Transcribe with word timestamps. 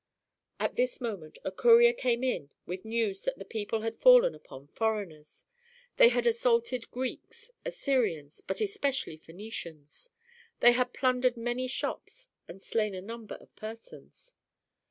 At 0.59 0.77
this 0.77 0.99
moment 0.99 1.37
a 1.45 1.51
courier 1.51 1.93
came 1.93 2.23
in 2.23 2.49
with 2.65 2.85
news 2.85 3.21
that 3.25 3.37
the 3.37 3.45
people 3.45 3.81
had 3.81 3.95
fallen 3.95 4.33
upon 4.33 4.65
foreigners. 4.65 5.45
They 5.97 6.09
had 6.09 6.25
assaulted 6.25 6.89
Greeks, 6.89 7.51
Assyrians, 7.67 8.41
but 8.41 8.61
especially 8.61 9.19
Phœnicians. 9.19 10.09
They 10.59 10.71
had 10.71 10.91
plundered 10.91 11.37
many 11.37 11.67
shops 11.67 12.29
and 12.47 12.63
slain 12.63 12.95
a 12.95 13.01
number 13.03 13.35
of 13.35 13.55
persons. 13.55 14.33